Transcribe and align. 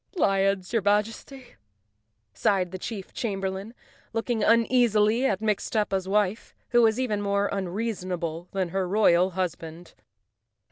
"Lions!" 0.15 0.73
your 0.73 0.81
Majesty, 0.81 1.57
sighed 2.33 2.71
the 2.71 2.79
chief 2.79 3.13
chamber¬ 3.13 3.53
lain, 3.53 3.75
looking 4.13 4.43
uneasily 4.43 5.27
at 5.27 5.41
Mustafa's 5.41 6.07
wife, 6.07 6.55
who 6.69 6.81
was 6.81 6.99
even 6.99 7.21
more 7.21 7.47
unreasonable 7.51 8.47
than 8.51 8.69
her 8.69 8.87
royal 8.87 9.29
husband. 9.37 9.93